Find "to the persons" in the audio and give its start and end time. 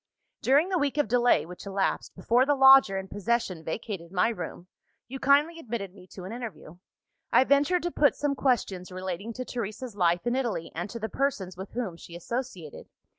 10.89-11.55